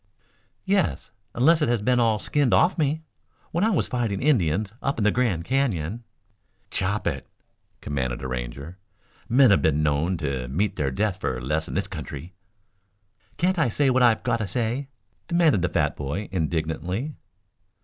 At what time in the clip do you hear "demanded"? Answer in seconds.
15.27-15.61